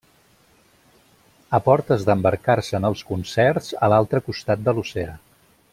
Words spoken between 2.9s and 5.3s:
els concerts a l'altre costat de l'oceà.